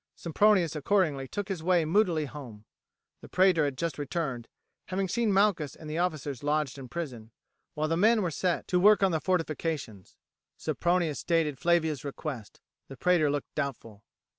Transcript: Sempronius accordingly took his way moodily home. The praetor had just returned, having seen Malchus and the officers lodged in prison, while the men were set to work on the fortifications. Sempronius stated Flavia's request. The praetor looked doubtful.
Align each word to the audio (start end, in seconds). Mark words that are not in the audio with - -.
Sempronius 0.15 0.75
accordingly 0.75 1.27
took 1.27 1.47
his 1.47 1.61
way 1.61 1.85
moodily 1.85 2.25
home. 2.25 2.65
The 3.21 3.29
praetor 3.29 3.65
had 3.65 3.77
just 3.77 3.99
returned, 3.99 4.47
having 4.87 5.07
seen 5.07 5.31
Malchus 5.31 5.75
and 5.75 5.87
the 5.87 5.99
officers 5.99 6.41
lodged 6.41 6.79
in 6.79 6.89
prison, 6.89 7.29
while 7.75 7.87
the 7.87 7.95
men 7.95 8.23
were 8.23 8.31
set 8.31 8.67
to 8.69 8.79
work 8.79 9.03
on 9.03 9.11
the 9.11 9.21
fortifications. 9.21 10.17
Sempronius 10.57 11.19
stated 11.19 11.59
Flavia's 11.59 12.03
request. 12.03 12.61
The 12.87 12.97
praetor 12.97 13.29
looked 13.29 13.53
doubtful. 13.53 14.03